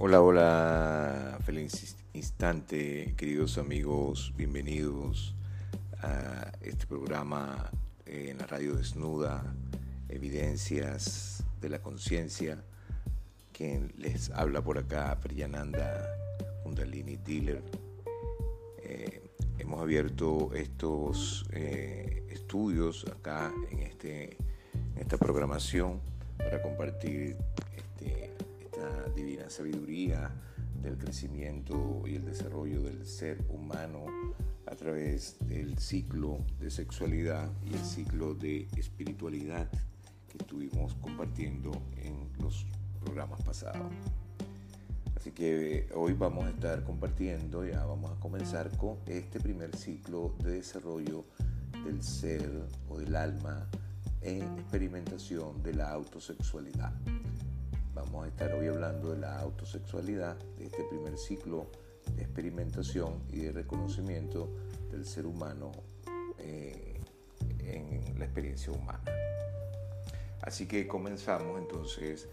[0.00, 5.34] Hola, hola, feliz instante, queridos amigos, bienvenidos
[6.00, 7.68] a este programa
[8.06, 9.42] en la radio desnuda,
[10.08, 12.62] Evidencias de la Conciencia,
[13.52, 16.06] quien les habla por acá, Priyananda
[16.62, 17.64] Kundalini Dealer.
[18.84, 19.20] Eh,
[19.58, 24.36] hemos abierto estos eh, estudios acá en, este,
[24.94, 25.98] esta programación
[26.36, 27.36] para compartir
[27.76, 28.27] este,
[29.18, 30.30] divina sabiduría
[30.80, 34.06] del crecimiento y el desarrollo del ser humano
[34.66, 39.68] a través del ciclo de sexualidad y el ciclo de espiritualidad
[40.28, 42.64] que estuvimos compartiendo en los
[43.00, 43.92] programas pasados.
[45.16, 50.36] Así que hoy vamos a estar compartiendo, ya vamos a comenzar con este primer ciclo
[50.44, 51.24] de desarrollo
[51.84, 53.68] del ser o del alma
[54.20, 56.92] en experimentación de la autosexualidad.
[57.98, 61.66] Vamos a estar hoy hablando de la autosexualidad, de este primer ciclo
[62.14, 64.54] de experimentación y de reconocimiento
[64.88, 65.72] del ser humano
[66.38, 67.00] eh,
[67.58, 69.02] en la experiencia humana.
[70.42, 72.28] Así que comenzamos entonces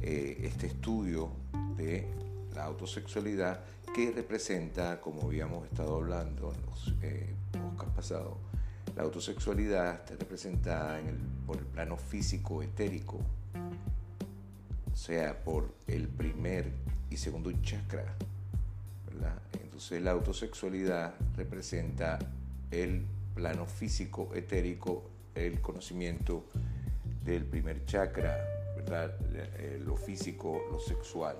[0.00, 1.30] eh, este estudio
[1.76, 2.08] de
[2.54, 3.60] la autosexualidad
[3.94, 7.34] que representa, como habíamos estado hablando en los eh,
[7.94, 8.38] pasados,
[8.96, 10.98] la autosexualidad está representada
[11.46, 13.20] por el plano físico etérico,
[14.96, 16.70] sea, por el primer
[17.10, 18.16] y segundo chakra.
[19.62, 22.18] Entonces la autosexualidad representa
[22.70, 23.04] el
[23.34, 26.44] plano físico etérico, el conocimiento
[27.24, 28.38] del primer chakra,
[28.76, 29.14] ¿verdad?
[29.58, 31.36] Eh, lo físico, lo sexual.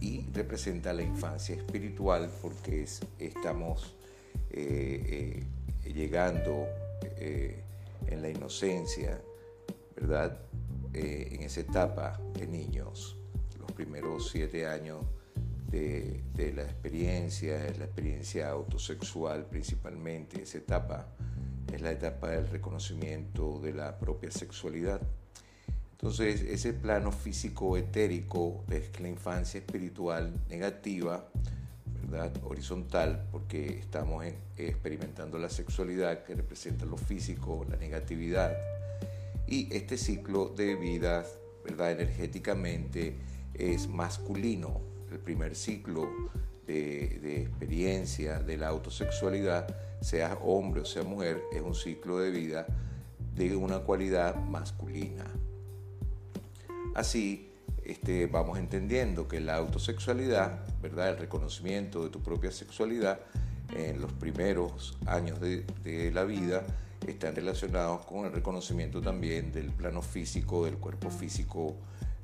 [0.00, 3.94] Y representa la infancia espiritual porque es, estamos
[4.50, 5.44] eh,
[5.84, 6.66] eh, llegando
[7.18, 9.20] en la inocencia,
[9.94, 10.38] ¿verdad?
[10.92, 13.16] En esa etapa de niños,
[13.58, 15.04] los primeros siete años
[15.70, 21.06] de, de, la experiencia, la experiencia autosexual principalmente, esa etapa
[21.72, 25.00] es la etapa del reconocimiento de la propia sexualidad.
[25.92, 31.28] Entonces, ese plano físico etérico es la infancia espiritual negativa,
[32.08, 32.32] ¿verdad?
[32.42, 34.24] horizontal, porque estamos
[34.56, 38.56] experimentando la sexualidad que representa lo físico, la negatividad,
[39.50, 41.26] y este ciclo de vida,
[41.64, 41.92] ¿verdad?
[41.92, 43.16] energéticamente,
[43.52, 44.80] es masculino.
[45.10, 46.08] El primer ciclo
[46.66, 49.66] de, de experiencia de la autosexualidad,
[50.00, 52.66] sea hombre o sea mujer, es un ciclo de vida
[53.34, 55.24] de una cualidad masculina.
[56.94, 57.50] Así,
[57.90, 61.10] este, vamos entendiendo que la autosexualidad, ¿verdad?
[61.10, 63.20] el reconocimiento de tu propia sexualidad
[63.74, 66.64] en los primeros años de, la vida
[67.10, 71.76] están relacionados con el reconocimiento también del plano físico, del cuerpo físico,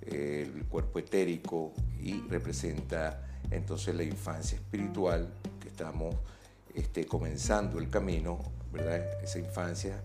[0.06, 6.14] el cuerpo etérico y representa entonces la infancia espiritual que estamos
[6.74, 8.38] este, comenzando el camino,
[8.72, 9.22] ¿verdad?
[9.22, 10.02] esa infancia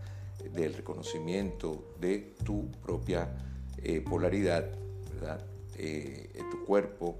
[0.53, 3.29] del reconocimiento de tu propia
[3.83, 4.65] eh, polaridad,
[5.13, 5.43] ¿verdad?
[5.77, 7.17] Eh, tu cuerpo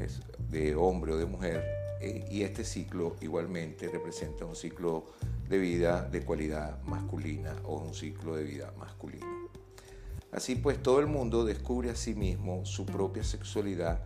[0.00, 0.20] es
[0.50, 1.64] de hombre o de mujer,
[2.00, 5.06] eh, y este ciclo igualmente representa un ciclo
[5.48, 9.26] de vida de cualidad masculina o un ciclo de vida masculino.
[10.32, 14.00] Así pues, todo el mundo descubre a sí mismo su propia sexualidad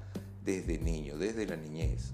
[0.45, 2.13] desde niño, desde la niñez.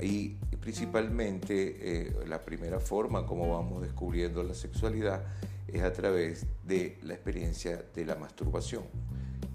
[0.00, 5.22] y principalmente la primera forma como vamos descubriendo la sexualidad
[5.68, 8.84] es a través de la experiencia de la masturbación,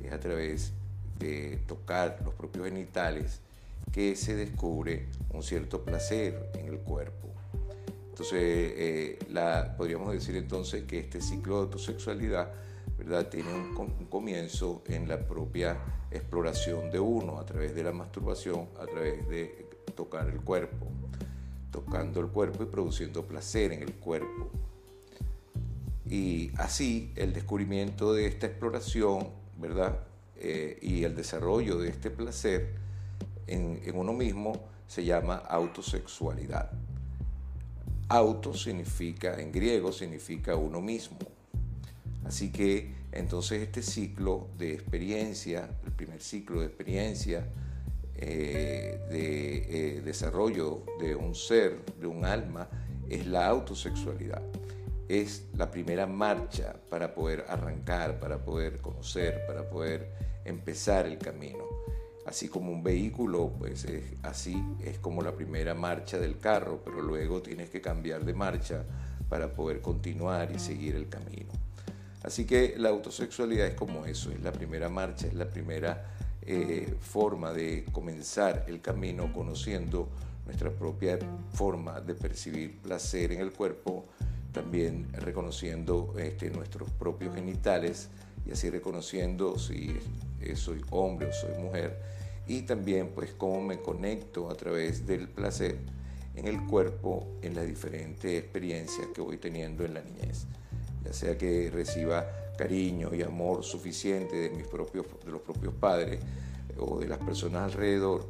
[0.02, 0.74] es a través
[1.18, 3.42] de tocar los propios genitales
[3.92, 7.30] que se descubre un cierto placer en el cuerpo.
[8.20, 9.20] Entonces, eh,
[9.78, 12.52] podríamos decir entonces que este ciclo de autosexualidad
[12.98, 13.30] ¿verdad?
[13.30, 15.78] tiene un, comienzo en la propia
[16.12, 20.88] exploración de uno, a través de la masturbación, a través de tocar el cuerpo,
[21.72, 24.50] tocando el cuerpo y produciendo placer en el cuerpo.
[26.06, 29.98] Y así el descubrimiento de esta exploración, ¿verdad?
[30.36, 32.76] Eh, y el desarrollo de este placer
[33.48, 36.70] en uno mismo se llama autosexualidad.
[38.10, 41.18] Auto significa, en griego, significa uno mismo.
[42.26, 47.48] Así que entonces este ciclo de experiencia, el primer ciclo de experiencia,
[48.16, 52.68] eh, de eh, desarrollo de un ser, de un alma,
[53.10, 54.42] es la autosexualidad
[55.10, 60.08] es la primera marcha para poder arrancar, para poder conocer, para poder
[60.46, 61.66] empezar el camino.
[62.30, 67.02] Así como un vehículo, pues es, así es como la primera marcha del carro, pero
[67.02, 68.84] luego tienes que cambiar de marcha
[69.30, 71.52] para poder continuar y seguir el camino.
[72.22, 76.06] Así que la autosexualidad es como eso, es la primera marcha, es la primera
[76.44, 80.08] eh, forma de comenzar el camino conociendo
[80.46, 81.18] nuestra propia
[81.54, 84.06] forma de percibir placer en el cuerpo,
[84.52, 88.10] también reconociendo este, nuestros propios genitales
[88.46, 89.98] y así reconociendo si
[90.56, 92.00] soy hombre o soy mujer
[92.48, 95.78] y también pues cómo me conecto a través del placer
[96.36, 100.46] en el cuerpo en las diferentes experiencias que voy teniendo en la niñez,
[101.04, 102.26] ya sea que reciba
[102.58, 106.20] cariño y amor suficiente de mis propios de los propios padres
[106.78, 108.26] o de las personas alrededor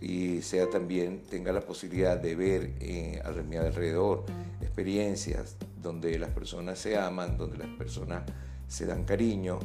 [0.00, 4.24] y sea también tenga la posibilidad de ver eh, a mi alrededor
[4.60, 8.24] experiencias donde las personas se aman, donde las personas
[8.68, 9.58] se dan cariño,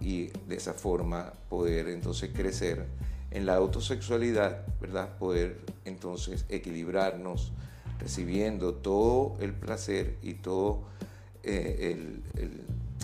[0.00, 2.86] Y de esa forma poder entonces crecer
[3.30, 5.16] en la autosexualidad, ¿verdad?
[5.18, 7.52] Poder entonces equilibrarnos
[7.98, 10.84] recibiendo todo el placer y todo
[11.42, 12.20] eh,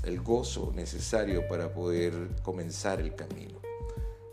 [0.05, 2.13] el gozo necesario para poder
[2.43, 3.63] comenzar el camino.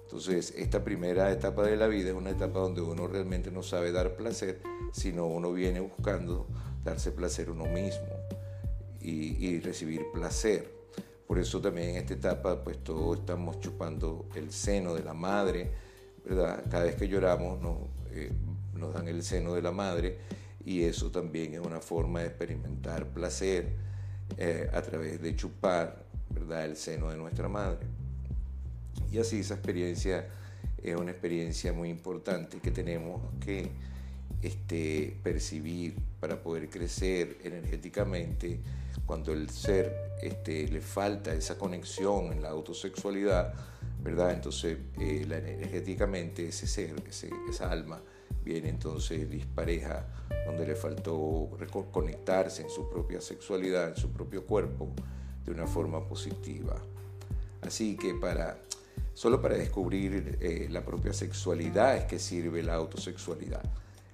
[0.10, 3.92] Entonces, esta primera etapa de la vida es una etapa donde uno realmente no sabe
[3.92, 4.60] dar placer,
[4.92, 6.48] sino uno viene buscando
[6.84, 8.08] darse placer uno mismo
[9.00, 10.79] y, recibir placer.
[11.30, 15.70] Por eso también en esta etapa, pues todos estamos chupando el seno de la madre,
[16.26, 16.64] ¿verdad?
[16.72, 17.78] Cada vez que lloramos nos,
[18.10, 18.32] eh,
[18.74, 20.18] nos dan el seno de la madre
[20.66, 23.74] y eso también es una forma de experimentar placer
[24.38, 26.66] eh, a través de chupar, ¿verdad?
[26.66, 27.86] El seno de nuestra madre.
[29.12, 30.28] Y así esa experiencia
[30.82, 33.70] es una experiencia muy importante que tenemos que
[34.42, 38.60] este, percibir para poder crecer energéticamente
[39.06, 43.54] cuando el ser este, le falta esa conexión en la autosexualidad,
[44.04, 44.32] ¿verdad?
[44.32, 46.96] Entonces, eh, energéticamente ese ser,
[47.50, 48.02] esa alma,
[48.44, 50.06] viene entonces dispareja,
[50.46, 51.50] donde le faltó
[51.92, 54.90] conectarse en su propia sexualidad, en su propio cuerpo,
[55.46, 56.76] de una forma positiva.
[57.62, 58.58] Así que para
[59.20, 63.62] Solo para descubrir eh, la propia sexualidad es que sirve la autosexualidad.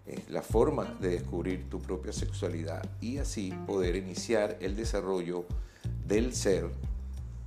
[0.06, 5.46] Es la forma de descubrir tu propia sexualidad y así poder iniciar el desarrollo
[6.06, 6.70] del ser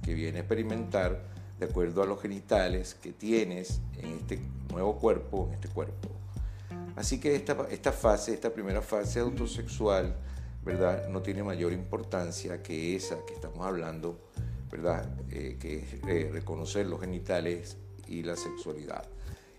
[0.03, 1.23] que viene a experimentar
[1.59, 4.41] de acuerdo a los genitales que tienes en este
[4.71, 6.09] nuevo cuerpo, en este cuerpo.
[6.97, 10.17] Así que esta, esta fase, esta primera fase autosexual,
[10.65, 11.09] ¿verdad?
[11.09, 14.19] No tiene mayor importancia que esa que estamos hablando
[14.71, 15.09] ¿verdad?
[15.31, 17.77] Eh, que es eh, reconocer los genitales
[18.07, 19.05] y la sexualidad.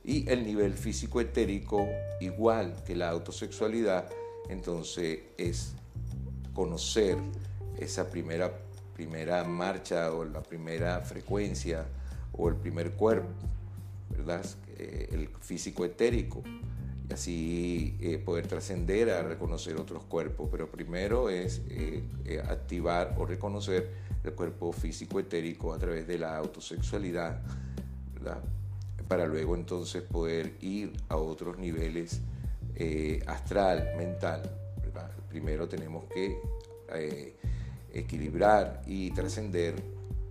[0.10, 1.88] Y el nivel físico etérico,
[2.20, 4.10] igual que la autosexualidad,
[4.50, 5.74] entonces es
[6.52, 7.20] conocer
[7.78, 8.52] esa primera,
[8.96, 11.86] primera marcha o la primera frecuencia
[12.34, 13.30] o el primer cuerpo,
[14.10, 14.44] ¿verdad?
[14.80, 16.42] Eh, el físico etérico
[17.08, 20.50] y así poder trascender a reconocer otros cuerpos.
[20.52, 21.62] Pero primero es
[22.48, 23.92] activar o reconocer
[24.24, 27.44] el cuerpo físico etérico a través de la autosexualidad,
[29.10, 32.22] para luego entonces poder ir a otros niveles
[32.76, 34.42] eh, astral, mental.
[35.28, 36.40] Primero tenemos que
[36.96, 37.36] eh,
[37.94, 39.76] equilibrar y trascender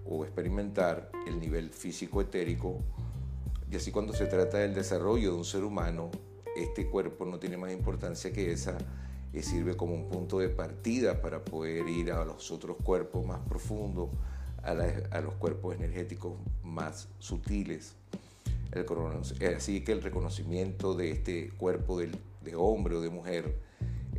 [0.07, 2.81] o experimentar el nivel físico etérico
[3.71, 6.11] y así cuando se trata del desarrollo de un ser humano,
[6.57, 8.79] este cuerpo no tiene más importancia que esa
[9.33, 13.41] y sirve como un punto de partida para poder ir a los otros cuerpos más
[13.47, 14.09] profundos,
[14.63, 16.33] a, los cuerpos energéticos
[16.63, 17.95] más sutiles.
[19.57, 22.11] Así que el reconocimiento de este cuerpo de,
[22.57, 23.57] hombre o de mujer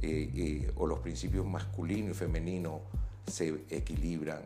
[0.01, 2.82] eh, eh, o los principios masculino y femenino
[3.27, 4.41] se equilibran.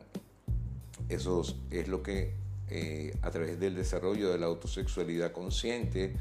[1.10, 2.34] Eso es lo que
[2.70, 6.16] eh, a través del desarrollo de la autosexualidad consciente,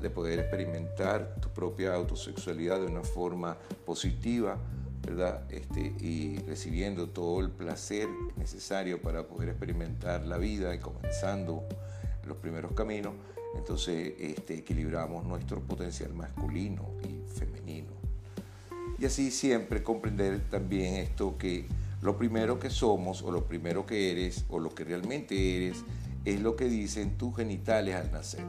[0.00, 3.56] de poder experimentar tu propia autosexualidad de una forma
[3.86, 4.58] positiva,
[5.06, 5.50] ¿verdad?
[5.50, 11.64] Este, y recibiendo todo el placer necesario para poder experimentar la vida y comenzando
[12.26, 13.14] los primeros caminos,
[13.56, 17.90] entonces este, equilibramos nuestro potencial masculino y femenino.
[18.98, 21.66] Y así siempre comprender también esto que
[22.02, 25.84] lo primero que somos o lo primero que eres o lo que realmente eres
[26.24, 28.44] es lo que dicen tus genitales al nacer.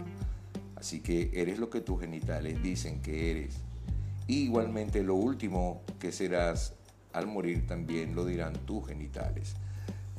[0.76, 3.56] Así que eres lo que tus genitales dicen que eres.
[4.28, 6.74] igualmente lo último que serás
[7.14, 9.56] al morir también lo dirán tus genitales.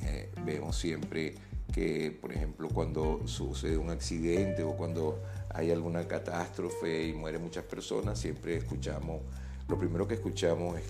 [0.03, 1.35] Eh, vemos siempre
[1.75, 7.65] que, por ejemplo, cuando sucede un accidente o cuando hay alguna catástrofe y mueren muchas
[7.65, 9.23] personas, siempre escuchamos,
[9.67, 10.85] lo primero que escuchamos es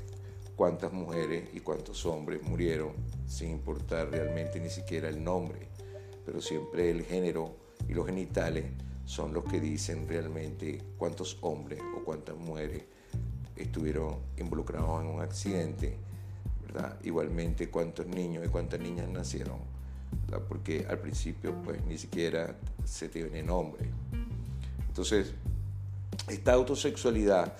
[0.56, 2.92] cuántas mujeres y cuántos hombres murieron,
[3.26, 5.68] sin importar realmente ni siquiera el nombre,
[6.26, 7.56] pero siempre el género
[7.88, 8.66] y los genitales
[9.06, 12.82] son los que dicen realmente cuántos hombres o cuántas mujeres
[13.56, 15.96] estuvieron involucrados en un accidente,
[16.66, 16.98] ¿verdad?
[17.04, 19.73] Igualmente cuántos niños y cuántas niñas nacieron
[20.48, 23.88] porque al principio pues ni siquiera se tiene nombre.
[24.88, 25.32] Entonces,
[26.28, 27.56] esta autosexualidad,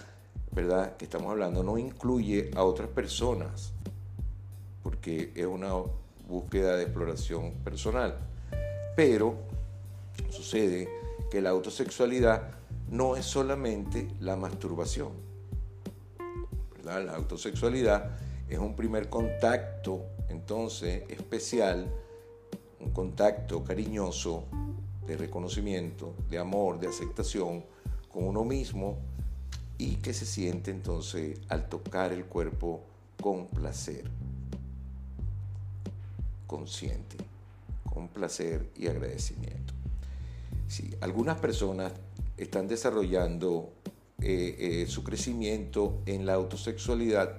[0.53, 0.97] ¿verdad?
[0.97, 3.73] Que estamos hablando no incluye a otras personas,
[4.83, 5.73] porque es una
[6.29, 8.17] búsqueda de exploración personal.
[8.97, 9.37] Pero
[10.31, 10.89] sucede
[11.31, 12.51] que la autosexualidad
[12.91, 15.13] no es solamente la masturbación.
[16.77, 17.05] ¿verdad?
[17.05, 18.17] La autosexualidad
[18.49, 21.93] es un primer contacto, entonces, especial,
[22.85, 24.45] un contacto cariñoso
[25.07, 27.65] de reconocimiento, de amor, de aceptación
[28.13, 28.99] con uno mismo
[29.79, 32.83] y que se siente entonces al tocar el cuerpo
[33.21, 34.05] con placer,
[36.47, 37.17] consciente,
[37.93, 39.75] con placer y agradecimiento.
[40.69, 41.93] Sí, algunas personas
[42.37, 43.73] están desarrollando
[44.21, 47.37] eh, eh, su crecimiento en la autosexualidad,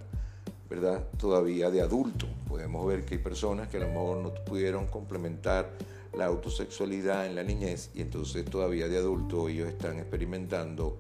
[0.75, 1.07] ¿verdad?
[1.17, 2.27] Todavía de adulto.
[2.49, 5.71] Podemos ver que hay personas que a lo mejor no pudieron complementar
[6.13, 10.97] la autosexualidad en la niñez y entonces todavía de adulto ellos están experimentando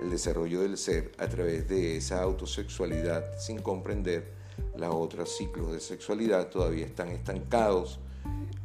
[0.00, 4.32] el desarrollo del ser a través de esa autosexualidad sin comprender
[4.76, 8.00] los otros ciclos de sexualidad, todavía están estancados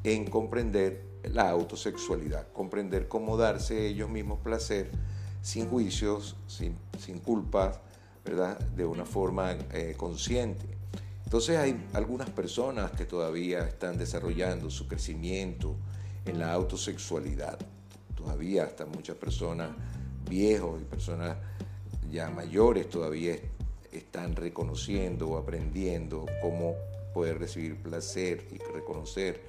[0.05, 4.89] en comprender la autosexualidad, comprender cómo darse ellos mismos placer
[5.41, 7.79] sin juicios, sin, sin culpas,
[8.25, 8.59] ¿verdad?
[8.59, 10.65] De una forma eh, consciente.
[11.23, 15.75] Entonces hay algunas personas que todavía están desarrollando su crecimiento
[16.25, 17.59] en la autosexualidad.
[18.15, 19.69] Todavía hasta muchas personas
[20.27, 21.37] viejos y personas
[22.11, 23.37] ya mayores todavía
[23.91, 26.75] están reconociendo o aprendiendo cómo
[27.13, 29.41] poder recibir placer y reconocer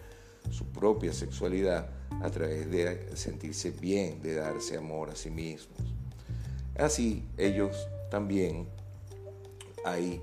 [0.50, 1.88] su propia sexualidad
[2.22, 5.78] a través de sentirse bien, de darse amor a sí mismos.
[6.78, 8.68] Así ellos también
[9.84, 10.20] hay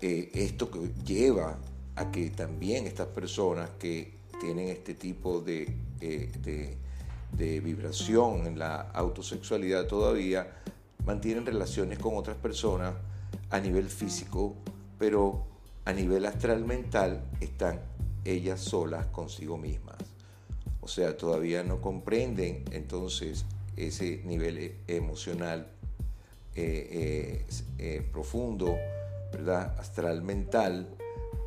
[0.00, 1.58] eh, esto que lleva
[1.96, 6.76] a que también estas personas que tienen este tipo de, eh, de,
[7.32, 10.58] de vibración en la autosexualidad todavía
[11.04, 12.94] mantienen relaciones con otras personas
[13.50, 14.54] a nivel físico,
[14.98, 15.46] pero
[15.84, 17.80] a nivel astral mental están
[18.24, 19.96] ellas solas consigo mismas.
[20.80, 23.44] O sea, todavía no comprenden entonces
[23.76, 25.70] ese nivel e, emocional
[26.60, 28.76] eh, profundo
[29.32, 29.74] ¿verdad?
[29.78, 30.88] astral mental,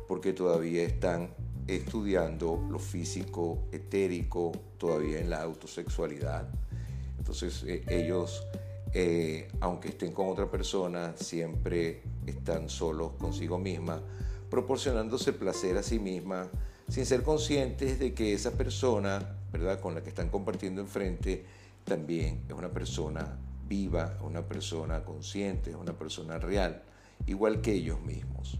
[0.08, 1.30] porque todavía están
[1.66, 6.48] estudiando lo físico, etérico, todavía en la autosexualidad.
[7.18, 8.46] Entonces eh, ellos,
[8.92, 14.00] eh, aunque estén con otra persona, siempre están solos consigo misma,
[14.50, 16.48] proporcionándose placer a sí misma,
[16.88, 19.80] sin ser conscientes de que esa persona, ¿verdad?
[19.80, 21.44] con la que están compartiendo enfrente,
[21.84, 23.38] también es una persona
[23.72, 26.82] viva, una persona consciente, una persona real
[27.26, 28.58] igual que ellos mismos.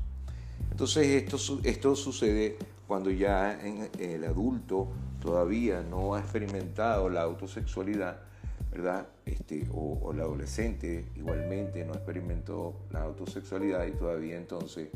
[0.71, 3.61] Entonces esto, esto sucede cuando ya
[3.99, 4.89] el adulto
[5.21, 8.23] todavía no ha experimentado la autosexualidad,
[8.71, 9.07] ¿verdad?
[9.27, 14.89] Este, o, el adolescente igualmente no experimentó la autosexualidad y todavía entonces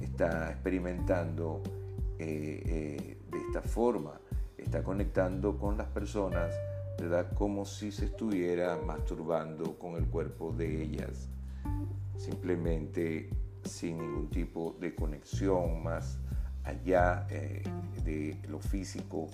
[0.00, 1.60] está experimentando
[2.20, 4.12] eh, eh, de esta forma,
[4.56, 6.54] está conectando con las personas,
[7.34, 11.28] Como si se estuviera masturbando con el cuerpo de ellas
[12.20, 13.30] simplemente
[13.64, 16.18] sin ningún tipo de conexión más
[16.64, 17.62] allá eh,
[18.04, 19.28] de lo físico,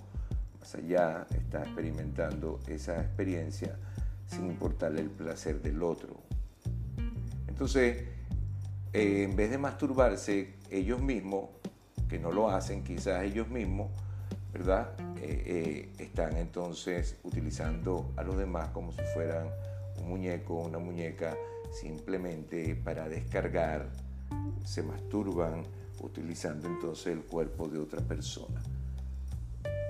[0.61, 3.77] más allá está experimentando esa experiencia
[4.27, 6.23] sin importarle el placer del otro.
[7.49, 8.05] Entonces,
[8.93, 11.51] eh, en vez de masturbarse ellos mismos,
[12.09, 13.91] que no lo hacen, quizás ellos mismos,
[14.57, 14.93] ¿verdad?
[15.21, 19.49] Eh, están entonces utilizando a los demás como si fueran
[20.01, 21.37] un muñeco, una muñeca,
[21.71, 23.91] simplemente para descargar,
[24.65, 25.63] se masturban
[26.01, 28.63] utilizando entonces el cuerpo de otra persona.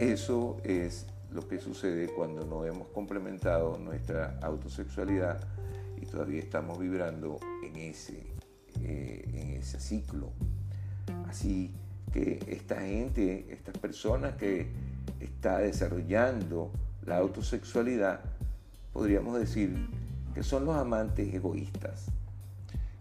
[0.00, 5.46] Eso es lo que sucede cuando no hemos complementado nuestra autosexualidad
[5.96, 8.18] y todavía estamos vibrando en ese,
[8.82, 10.32] eh, en ese ciclo.
[11.28, 11.73] Así
[12.16, 14.68] que esta gente, estas personas que
[15.20, 16.70] está desarrollando
[17.04, 18.20] la autosexualidad,
[18.94, 19.76] podríamos decir
[20.35, 22.06] que son los amantes egoístas,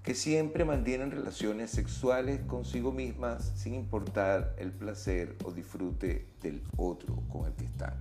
[0.03, 7.15] que siempre mantienen relaciones sexuales consigo mismas sin importar el placer o disfrute del otro
[7.31, 7.93] con el que están.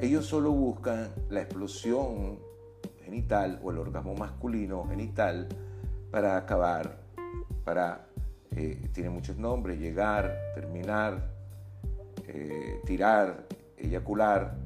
[0.00, 2.38] Ellos solo buscan la explosión
[3.04, 5.48] genital o el orgasmo masculino genital
[6.10, 6.98] para acabar,
[7.62, 8.06] para,
[8.56, 11.30] eh, tiene muchos nombres, llegar, terminar,
[12.28, 14.56] eh, tirar, eyacular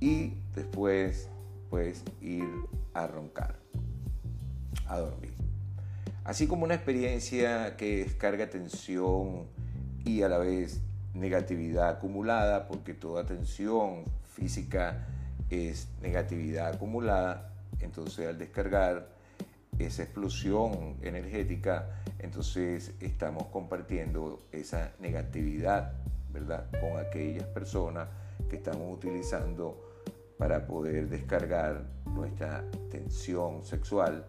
[0.00, 1.28] y después
[1.70, 2.48] pues ir
[2.94, 3.56] a roncar,
[4.86, 5.32] a dormir.
[6.24, 9.46] Así como una experiencia que descarga tensión
[10.04, 10.82] y a la vez
[11.14, 15.06] negatividad acumulada, porque toda tensión física
[15.50, 17.50] es negatividad acumulada,
[17.80, 19.08] entonces al descargar
[19.78, 25.92] esa explosión energética, entonces estamos compartiendo esa negatividad,
[26.32, 26.66] ¿verdad?
[26.80, 28.08] Con aquellas personas
[28.48, 29.88] que estamos utilizando
[30.38, 34.24] para poder descargar nuestra tensión sexual,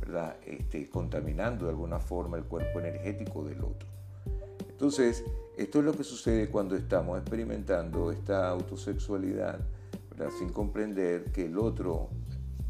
[0.00, 0.36] ¿verdad?
[0.46, 3.88] Este, contaminando de alguna forma el cuerpo energético del otro.
[4.68, 5.24] Entonces,
[5.56, 9.58] esto es lo que sucede cuando estamos experimentando esta autosexualidad,
[10.10, 10.30] ¿verdad?
[10.38, 12.10] sin comprender que el otro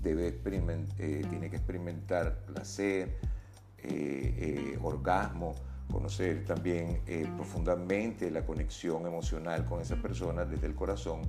[0.02, 3.18] debe eh, tiene que experimentar placer,
[3.82, 5.54] eh, eh, orgasmo,
[5.90, 7.00] conocer también
[7.36, 11.22] profundamente la conexión emocional con esa persona desde el corazón,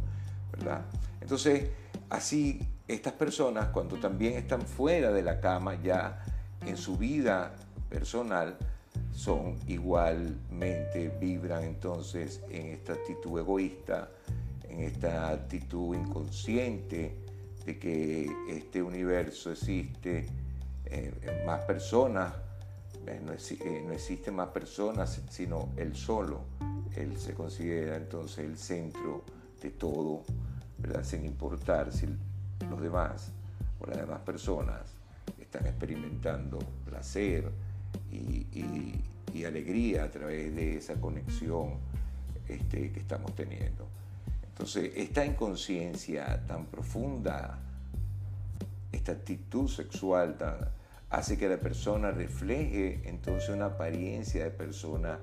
[0.52, 0.86] ¿verdad?
[1.22, 1.70] Entonces,
[2.10, 6.26] así estas personas cuando también están fuera de la cama ya
[6.66, 7.56] en su vida
[7.90, 8.58] personal,
[9.12, 14.10] son igualmente, vibran entonces en esta actitud egoísta,
[14.68, 17.16] en esta actitud inconsciente
[17.66, 20.28] de que este universo existe
[20.92, 22.34] eh, más personas,
[23.06, 26.42] eh, no, eh, no existen más personas, sino él solo.
[26.96, 29.24] Él se considera entonces el centro
[29.62, 30.24] de todo,
[30.78, 31.04] ¿verdad?
[31.04, 32.08] sin importar si
[32.70, 33.32] los demás
[33.80, 34.82] o las demás personas
[35.40, 37.50] están experimentando placer
[38.12, 38.46] y,
[39.46, 41.78] alegría a través de esa conexión
[42.48, 43.88] este, que estamos teniendo.
[44.50, 47.58] Entonces, esta inconsciencia tan profunda,
[48.92, 50.38] esta actitud sexual
[51.10, 55.20] hace que la persona refleje entonces una apariencia de persona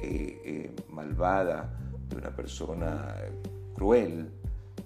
[0.00, 1.70] eh, eh, malvada,
[2.08, 3.16] de una persona
[3.74, 4.30] cruel,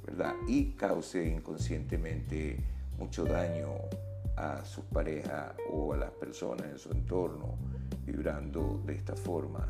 [0.06, 0.34] ¿verdad?
[0.48, 2.58] Y cause inconscientemente
[2.98, 3.68] mucho daño
[4.36, 7.56] a sus parejas o a las personas en su entorno,
[8.06, 9.68] vibrando de esta forma.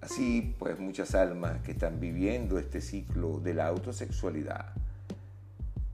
[0.00, 4.72] Así pues muchas almas que están viviendo este ciclo de la autosexualidad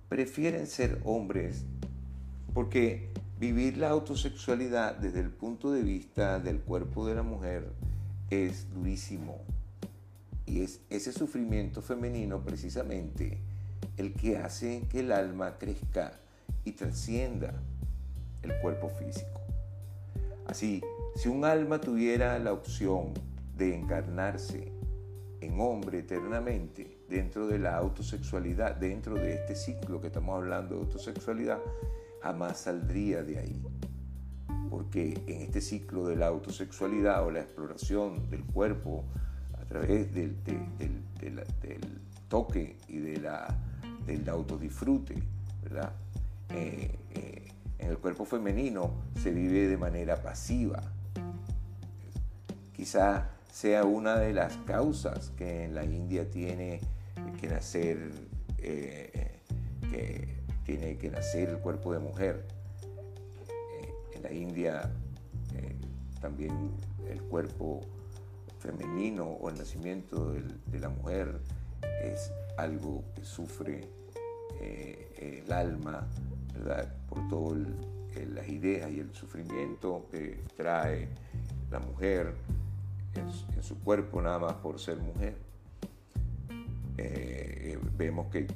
[0.09, 1.65] prefieren ser hombres
[2.53, 7.69] porque vivir la autosexualidad desde el punto de vista del cuerpo de la mujer
[8.31, 9.39] es durísimo.
[10.47, 13.39] Y es ese sufrimiento femenino precisamente
[13.97, 16.13] el que hace que el alma crezca
[16.65, 17.55] y trascienda
[18.43, 19.41] el cuerpo físico.
[20.47, 20.83] Así,
[21.17, 23.15] si un alma tuviera la opción
[23.57, 24.73] de encarnarse
[25.41, 30.81] en hombre eternamente dentro de la autosexualidad, dentro de este ciclo que estamos hablando de
[30.83, 31.59] autosexualidad,
[32.25, 33.63] jamás saldría de ahí.
[34.71, 39.05] Porque en este ciclo de la autosexualidad o la exploración del cuerpo
[39.61, 40.35] a través del,
[42.29, 43.55] toque y de la,
[44.07, 45.23] del autodisfrute,
[45.63, 45.93] ¿verdad?
[46.49, 50.83] Eh, eh, en el cuerpo femenino se vive de manera pasiva.
[52.75, 56.81] Quizá sea una de las causas que en la India tiene
[57.41, 58.11] que nacer,
[58.59, 59.41] eh,
[59.91, 62.47] que tiene que nacer el cuerpo de mujer.
[63.49, 64.91] Eh, en la India
[65.55, 65.77] eh,
[66.21, 66.73] también
[67.09, 67.81] el cuerpo
[68.59, 71.41] femenino o el nacimiento de la mujer
[72.03, 73.89] es algo que sufre
[75.19, 76.07] el alma,
[77.09, 77.59] por todas
[78.33, 81.09] las ideas y el sufrimiento que trae
[81.71, 82.35] la mujer
[83.15, 85.37] en, su cuerpo nada más por ser mujer.
[86.97, 88.47] Eh, eh, vemos que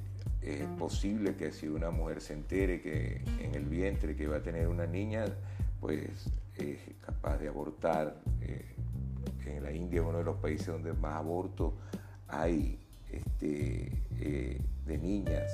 [0.42, 4.42] es posible que si una mujer se entere que en el vientre que va a
[4.42, 5.24] tener una niña,
[5.80, 8.16] pues es capaz de abortar.
[8.40, 8.64] Eh,
[9.46, 11.72] en la India es uno de los países donde más abortos
[12.28, 12.78] hay
[13.10, 13.90] este,
[14.86, 15.50] de niñas,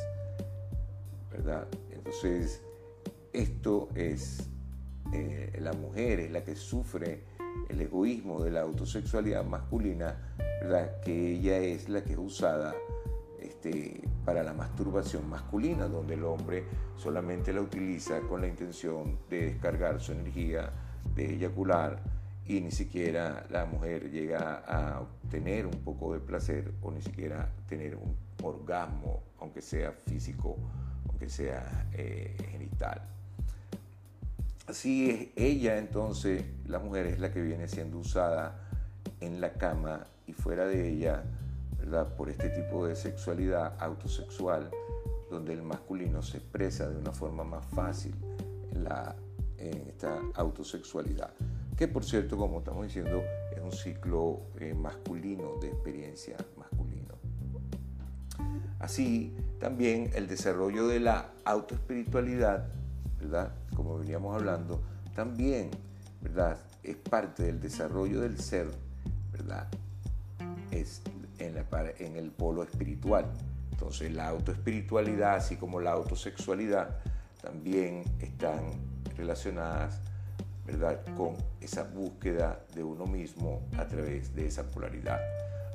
[1.31, 1.67] ¿verdad?
[1.93, 2.61] Entonces,
[3.33, 4.49] esto es,
[5.59, 7.23] la mujer es la que sufre
[7.69, 10.17] el egoísmo de la autosexualidad masculina,
[11.05, 12.75] que ella es la que es usada
[13.65, 16.65] este, para la masturbación masculina, donde el hombre
[16.97, 20.71] solamente la utiliza con la intención de descargar su energía,
[21.15, 21.99] de eyacular,
[22.47, 27.51] y ni siquiera la mujer llega a obtener un poco de placer o ni siquiera
[27.67, 30.57] tener un orgasmo, aunque sea físico,
[31.09, 33.01] aunque sea eh, genital.
[34.67, 38.61] Así es ella entonces, la mujer es la que viene siendo usada
[39.21, 41.25] en la cama y fuera de ella,
[41.85, 42.15] ¿verdad?
[42.17, 44.71] Por este tipo de sexualidad autosexual,
[45.31, 48.15] donde el masculino se expresa de una forma más fácil
[49.59, 51.35] en, esta autosexualidad.
[51.77, 53.23] Que por cierto, como estamos diciendo,
[53.55, 57.15] es un ciclo eh, masculino de experiencia masculino.
[58.79, 62.67] Así, también el desarrollo de la autoespiritualidad
[63.75, 64.83] como veníamos hablando,
[65.15, 65.71] también,
[66.21, 66.59] ¿verdad?
[66.83, 68.71] Es parte del desarrollo del ser,
[69.33, 69.67] ¿verdad?
[70.71, 71.03] es
[71.39, 71.65] en,
[71.99, 73.27] en el polo espiritual.
[73.73, 77.01] Entonces la autoespiritualidad, así como la autosexualidad,
[77.43, 78.61] también están
[79.17, 80.01] relacionadas
[80.67, 81.01] ¿verdad?
[81.17, 85.21] con esa búsqueda de uno mismo a través de esa polaridad.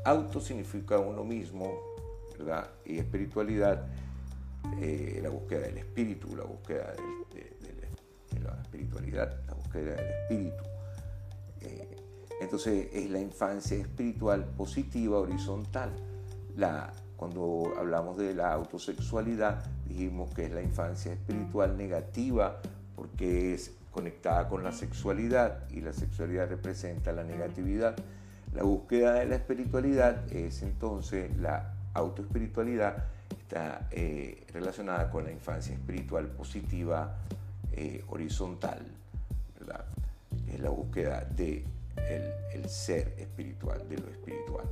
[0.05, 1.79] Auto significa uno mismo,
[2.37, 2.69] ¿verdad?
[2.85, 3.85] Y espiritualidad,
[4.79, 10.63] eh, la búsqueda del espíritu, la búsqueda de, la espiritualidad, la búsqueda del espíritu.
[11.61, 11.98] Eh,
[12.39, 15.91] entonces es la infancia espiritual positiva, horizontal.
[16.55, 22.61] La, cuando hablamos de la autosexualidad, dijimos que es la infancia espiritual negativa
[22.95, 27.95] porque es conectada con la sexualidad y la sexualidad representa la negatividad.
[28.53, 35.73] La búsqueda de la espiritualidad es entonces la autoespiritualidad, está eh, relacionada con la infancia
[35.73, 37.17] espiritual positiva
[37.71, 38.79] eh, horizontal,
[39.59, 39.85] ¿verdad?
[40.47, 41.65] Es la búsqueda de
[42.07, 44.69] el, ser espiritual, de lo espiritual.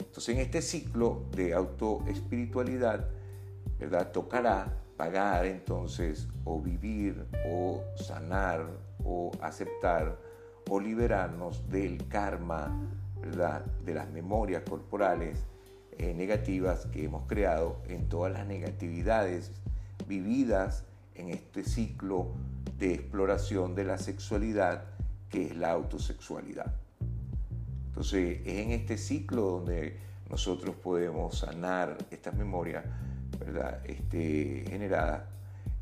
[0.00, 3.08] Entonces en este ciclo de autoespiritualidad,
[3.78, 4.10] ¿verdad?
[4.10, 8.66] Tocará pagar entonces o vivir o sanar
[9.04, 10.18] o aceptar
[10.68, 12.76] o liberarnos del karma,
[13.20, 13.64] ¿verdad?
[13.84, 15.44] de las memorias corporales
[15.98, 19.52] eh, negativas que hemos creado en todas las negatividades
[20.08, 22.28] vividas en este ciclo
[22.78, 24.84] de exploración de la sexualidad
[25.30, 26.74] que es la autosexualidad.
[27.88, 29.98] Entonces es en este ciclo donde
[30.30, 32.84] nosotros podemos sanar estas memorias
[33.38, 33.80] ¿verdad?
[33.84, 35.22] Este, generadas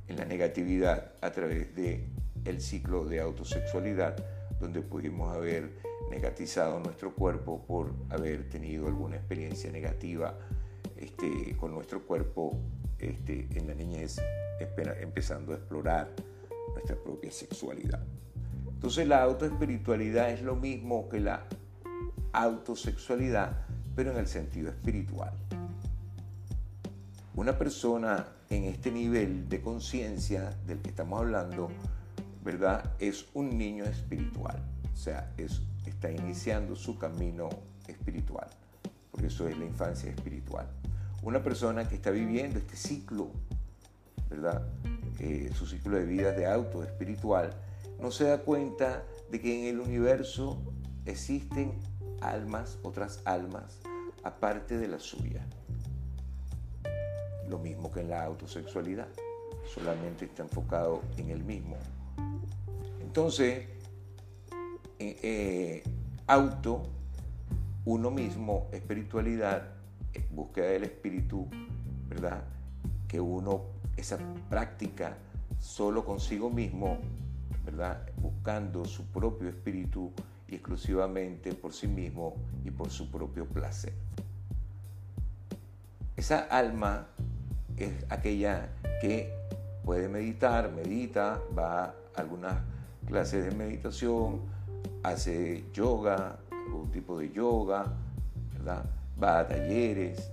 [0.09, 2.07] en la negatividad a través de
[2.45, 4.17] el ciclo de autosexualidad,
[4.61, 5.73] donde pudimos haber
[6.11, 10.39] negatizado nuestro cuerpo por haber tenido alguna experiencia negativa
[10.97, 12.57] este, con nuestro cuerpo
[12.99, 14.21] este, en la niñez,
[15.01, 16.15] empezando a explorar
[16.73, 18.05] nuestra propia sexualidad.
[18.77, 21.45] Entonces la autoespiritualidad es lo mismo que la
[22.33, 23.65] autosexualidad,
[23.97, 25.33] pero en el sentido espiritual.
[27.35, 31.71] Una persona en este nivel de conciencia del que estamos hablando,
[32.45, 32.93] ¿verdad?
[32.99, 34.63] Es un niño espiritual,
[34.93, 37.49] o sea, es, está iniciando su camino
[37.89, 38.49] espiritual,
[39.11, 40.67] por eso es la infancia espiritual.
[41.23, 43.31] Una persona que está viviendo este ciclo,
[44.29, 44.67] ¿verdad?
[45.19, 47.55] Eh, su ciclo de vida de auto espiritual,
[48.01, 50.63] no se da cuenta de que en el universo
[51.05, 51.79] existen
[52.21, 53.81] almas, otras almas,
[54.23, 55.47] aparte de la suya.
[57.49, 59.09] Lo mismo que en la autosexualidad,
[59.73, 61.77] solamente está enfocado en el mismo.
[63.01, 63.67] Entonces,
[64.99, 65.83] eh, eh,
[66.27, 66.83] auto,
[67.85, 69.75] uno mismo, espiritualidad,
[70.13, 71.49] eh, búsqueda del espíritu,
[72.09, 72.45] ¿verdad?
[73.07, 73.63] Que uno,
[73.97, 74.19] esa
[74.51, 75.17] práctica
[75.59, 76.99] solo consigo mismo
[78.17, 80.13] Buscando su propio espíritu
[80.49, 83.93] exclusivamente por sí mismo y por su propio placer.
[86.17, 87.09] Esa alma
[87.77, 89.33] es aquella que
[89.85, 92.57] puede meditar, medita, va a algunas
[93.07, 94.41] clases de meditación,
[95.03, 97.93] hace yoga, algún tipo de yoga,
[99.23, 100.33] va a talleres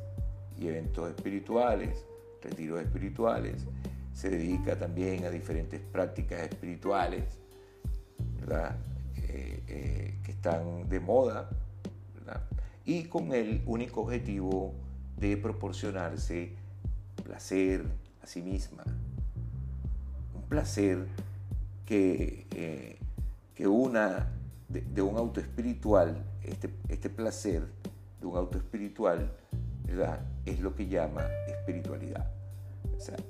[0.58, 2.06] y eventos espirituales,
[2.42, 3.66] retiros espirituales,
[4.14, 7.24] se dedica también a diferentes prácticas espirituales,
[9.28, 11.50] eh, eh, que están de moda,
[12.86, 14.74] y con el único objetivo
[15.18, 16.54] de proporcionarse
[17.24, 17.86] placer
[18.22, 18.84] a sí misma.
[20.36, 21.08] Un placer
[21.86, 22.98] que, eh,
[23.56, 24.30] que una
[24.68, 27.64] de, un auto espiritual, este, este placer
[28.20, 29.32] de un auto espiritual,
[30.46, 32.43] es lo que llama espiritualidad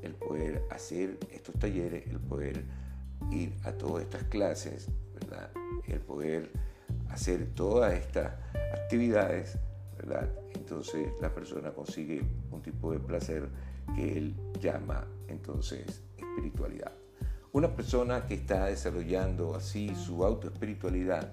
[0.02, 2.64] el poder hacer estos talleres, el poder
[3.32, 5.50] ir a todas estas clases, ¿verdad?
[5.88, 6.52] El poder
[7.10, 8.34] hacer todas estas
[8.74, 9.58] actividades,
[9.98, 10.30] ¿verdad?
[10.56, 12.22] Entonces la persona consigue
[12.52, 13.50] un tipo de placer
[13.96, 16.92] que él llama entonces espiritualidad.
[17.52, 21.32] Una persona que está desarrollando así su autoespiritualidad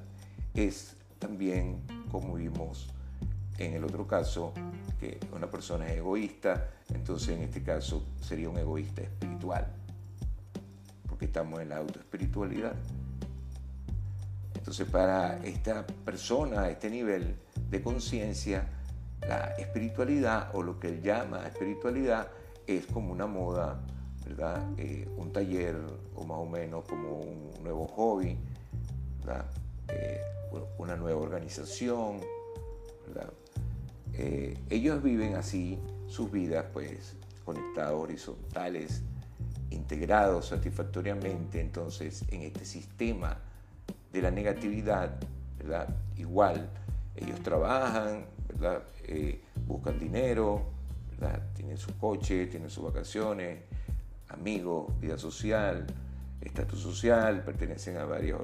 [0.55, 2.93] es también, como vimos
[3.61, 4.53] en el otro caso,
[4.99, 9.67] que una persona es egoísta, entonces en este caso sería un egoísta espiritual,
[11.07, 12.75] porque estamos en la autoespiritualidad.
[14.55, 17.37] Entonces para esta persona, este nivel
[17.71, 18.67] de conciencia,
[19.21, 22.29] la espiritualidad o lo que él llama espiritualidad
[22.67, 23.81] es como una moda,
[24.27, 24.63] ¿verdad?
[24.79, 25.77] Eh, un taller
[26.15, 28.39] o más o menos como un nuevo hobby,
[29.89, 30.21] eh,
[30.79, 32.21] una nueva organización,
[33.07, 33.31] ¿verdad?
[34.15, 39.03] Eh, ellos viven así sus vidas, pues conectados horizontales,
[39.71, 43.39] integrados satisfactoriamente, entonces en este sistema
[44.13, 45.19] de la negatividad,
[45.59, 45.89] ¿verdad?
[46.17, 46.69] Igual,
[47.17, 48.83] ellos trabajan, ¿verdad?
[49.05, 50.67] Eh, buscan dinero,
[51.11, 51.43] ¿verdad?
[51.55, 53.61] tienen su coche, tienen sus vacaciones,
[54.29, 55.87] amigos, vida social,
[56.41, 58.41] estatus social, pertenecen a varios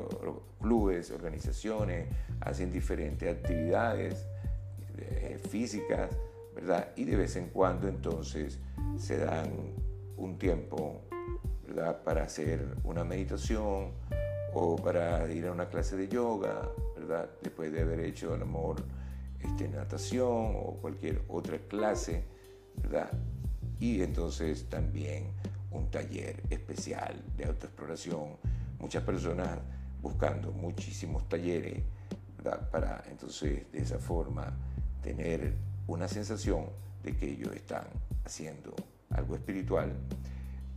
[0.61, 2.09] clubes, organizaciones,
[2.41, 4.27] hacen diferentes actividades
[4.99, 6.11] eh, físicas,
[6.55, 6.93] ¿verdad?
[6.97, 8.59] Y de vez en cuando entonces
[8.99, 9.51] se dan
[10.17, 11.03] un tiempo,
[11.67, 12.03] ¿verdad?
[12.03, 13.93] Para hacer una meditación
[14.55, 17.29] o para ir a una clase de yoga, ¿verdad?
[17.43, 18.83] Después de haber hecho a lo mejor
[19.41, 22.25] este, natación o cualquier otra clase,
[22.83, 23.11] ¿verdad?
[23.79, 25.33] Y entonces también
[25.71, 28.37] un taller especial de autoexploración.
[28.79, 29.59] Muchas personas
[30.01, 31.83] buscando muchísimos talleres
[32.37, 32.71] ¿verdad?
[32.71, 34.57] para entonces de esa forma
[35.07, 35.55] tener
[35.87, 36.65] una sensación
[37.05, 37.85] de que ellos están
[38.25, 38.75] haciendo
[39.11, 39.93] algo espiritual.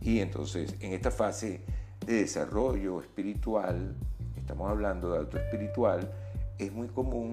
[0.00, 1.62] Y entonces en esta fase
[2.06, 3.96] de desarrollo espiritual,
[4.36, 6.12] estamos hablando de alto espiritual,
[6.58, 7.32] es muy común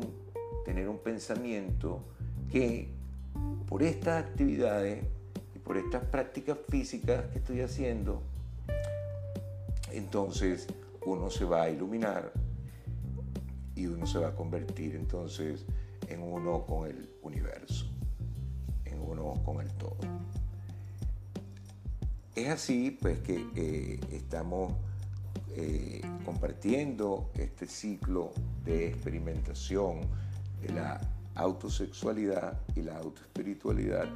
[0.66, 2.02] tener un pensamiento
[2.52, 2.90] que
[3.68, 5.04] por estas actividades
[5.56, 8.24] y por estas prácticas físicas que estoy haciendo,
[9.92, 10.68] entonces
[11.06, 12.32] uno se va a iluminar
[13.76, 15.64] y uno se va a convertir entonces
[16.08, 17.86] en uno con el universo,
[18.86, 19.98] en uno con el todo.
[22.36, 24.74] Es así pues que eh, estamos
[25.56, 28.32] eh, compartiendo este ciclo
[28.64, 30.02] de experimentación
[30.62, 31.02] de la
[31.36, 34.08] autosexualidad y la autoespiritualidad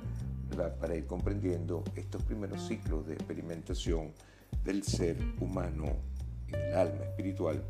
[0.80, 4.12] para ir comprendiendo estos primeros ciclos de experimentación
[4.64, 5.96] del ser humano,
[6.48, 7.64] el alma espiritual,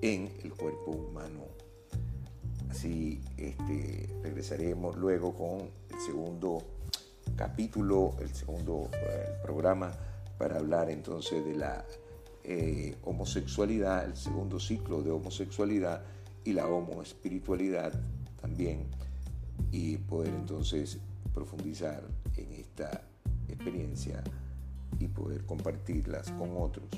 [0.00, 1.63] en el cuerpo humano.
[2.74, 6.60] Así este, regresaremos luego con el segundo
[7.36, 9.92] capítulo, el segundo eh, programa
[10.36, 11.84] para hablar entonces de la
[12.42, 16.02] eh, homosexualidad, el segundo ciclo de homosexualidad
[16.42, 17.92] y la homoespiritualidad
[18.40, 18.86] también
[19.70, 20.98] y poder entonces
[21.32, 22.02] profundizar
[22.36, 23.02] en esta
[23.46, 24.20] experiencia
[24.98, 26.88] y poder compartirlas con otros.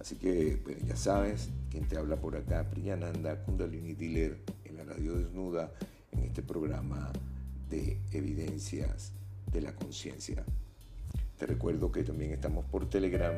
[0.00, 5.72] Así que ya sabes, quien te habla por acá, Priyananda Kundalini Dealer la radio desnuda
[6.12, 7.10] en este programa
[7.70, 9.12] de evidencias
[9.52, 10.44] de la conciencia.
[11.38, 13.34] Te recuerdo que también estamos por Telegram,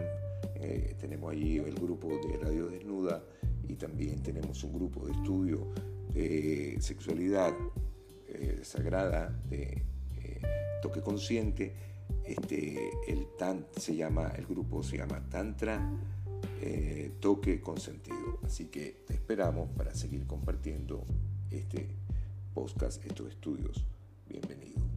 [0.54, 3.22] eh, tenemos allí el grupo de Radio Desnuda
[3.68, 5.68] y también tenemos un grupo de estudio
[6.12, 7.52] de sexualidad
[8.28, 9.82] eh, sagrada, de
[10.22, 10.40] eh,
[10.82, 11.74] toque consciente.
[12.24, 15.90] Este, el tan, se llama, el grupo se llama Tantra
[17.20, 18.38] Toque Consentido.
[18.44, 21.04] Así que te esperamos para seguir compartiendo
[21.50, 21.88] este
[22.54, 23.84] podcast, estos estudios.
[24.28, 24.87] Bienvenido.